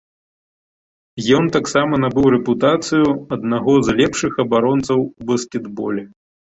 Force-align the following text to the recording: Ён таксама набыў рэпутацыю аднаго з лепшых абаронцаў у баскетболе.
Ён 1.39 1.45
таксама 1.57 1.93
набыў 2.05 2.27
рэпутацыю 2.37 3.07
аднаго 3.39 3.73
з 3.85 3.99
лепшых 4.03 4.33
абаронцаў 4.49 4.97
у 5.17 5.21
баскетболе. 5.33 6.03